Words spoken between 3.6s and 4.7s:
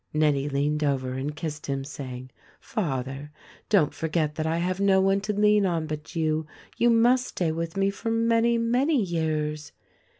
don't forget that I